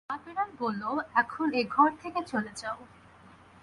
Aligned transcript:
মা-বিড়াল 0.09 0.49
বলল, 0.59 0.83
এখন 1.13 1.47
এ-ঘর 1.53 1.89
থেকে 2.01 2.19
চলে 2.23 2.51
যাও। 2.55 2.79